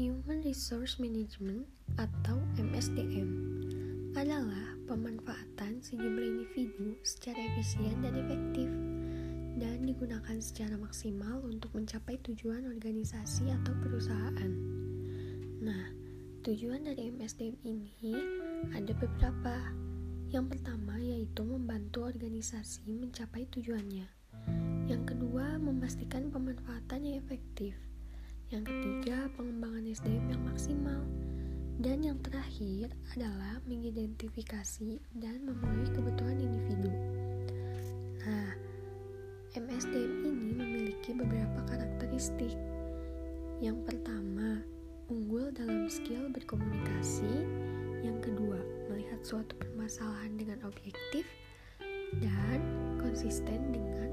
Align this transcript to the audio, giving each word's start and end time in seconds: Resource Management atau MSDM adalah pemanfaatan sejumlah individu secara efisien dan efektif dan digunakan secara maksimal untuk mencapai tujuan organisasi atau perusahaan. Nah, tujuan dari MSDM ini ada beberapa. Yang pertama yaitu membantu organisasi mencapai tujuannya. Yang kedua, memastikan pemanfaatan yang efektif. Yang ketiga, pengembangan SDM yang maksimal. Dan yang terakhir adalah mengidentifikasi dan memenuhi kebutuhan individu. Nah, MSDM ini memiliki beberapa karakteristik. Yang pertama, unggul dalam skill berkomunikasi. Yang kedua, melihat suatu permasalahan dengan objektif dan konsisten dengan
Resource 0.00 0.96
Management 0.96 1.68
atau 2.00 2.40
MSDM 2.56 3.28
adalah 4.16 4.72
pemanfaatan 4.88 5.84
sejumlah 5.84 6.24
individu 6.24 6.96
secara 7.04 7.36
efisien 7.52 8.00
dan 8.00 8.16
efektif 8.16 8.64
dan 9.60 9.84
digunakan 9.84 10.40
secara 10.40 10.80
maksimal 10.80 11.44
untuk 11.44 11.76
mencapai 11.76 12.16
tujuan 12.24 12.64
organisasi 12.64 13.52
atau 13.52 13.76
perusahaan. 13.84 14.52
Nah, 15.60 15.92
tujuan 16.48 16.88
dari 16.88 17.12
MSDM 17.12 17.60
ini 17.60 18.16
ada 18.72 18.96
beberapa. 18.96 19.56
Yang 20.32 20.56
pertama 20.56 20.96
yaitu 20.96 21.44
membantu 21.44 22.08
organisasi 22.08 22.88
mencapai 22.88 23.44
tujuannya. 23.52 24.08
Yang 24.88 25.02
kedua, 25.12 25.60
memastikan 25.60 26.32
pemanfaatan 26.32 27.04
yang 27.04 27.20
efektif. 27.20 27.76
Yang 28.50 28.66
ketiga, 28.66 29.30
pengembangan 29.38 29.86
SDM 29.86 30.26
yang 30.34 30.42
maksimal. 30.42 31.00
Dan 31.78 32.02
yang 32.02 32.18
terakhir 32.18 32.90
adalah 33.14 33.62
mengidentifikasi 33.70 34.98
dan 35.22 35.46
memenuhi 35.46 35.86
kebutuhan 35.94 36.34
individu. 36.42 36.90
Nah, 38.26 38.50
MSDM 39.54 40.26
ini 40.26 40.50
memiliki 40.58 41.14
beberapa 41.14 41.62
karakteristik. 41.70 42.58
Yang 43.62 43.86
pertama, 43.86 44.58
unggul 45.06 45.54
dalam 45.54 45.86
skill 45.86 46.26
berkomunikasi. 46.34 47.46
Yang 48.02 48.34
kedua, 48.34 48.58
melihat 48.90 49.22
suatu 49.22 49.54
permasalahan 49.62 50.34
dengan 50.34 50.58
objektif 50.66 51.22
dan 52.18 52.58
konsisten 52.98 53.70
dengan 53.70 54.09